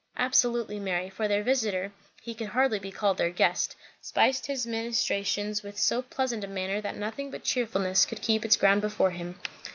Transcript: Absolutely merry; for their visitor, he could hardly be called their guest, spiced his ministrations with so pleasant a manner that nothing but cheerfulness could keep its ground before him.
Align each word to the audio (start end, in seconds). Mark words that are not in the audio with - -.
Absolutely 0.17 0.79
merry; 0.79 1.11
for 1.11 1.27
their 1.27 1.43
visitor, 1.43 1.91
he 2.23 2.33
could 2.33 2.47
hardly 2.47 2.79
be 2.79 2.91
called 2.91 3.17
their 3.19 3.29
guest, 3.29 3.75
spiced 4.01 4.47
his 4.47 4.65
ministrations 4.65 5.61
with 5.61 5.77
so 5.77 6.01
pleasant 6.01 6.43
a 6.43 6.47
manner 6.47 6.81
that 6.81 6.97
nothing 6.97 7.29
but 7.29 7.43
cheerfulness 7.43 8.07
could 8.07 8.23
keep 8.23 8.43
its 8.43 8.57
ground 8.57 8.81
before 8.81 9.11
him. 9.11 9.39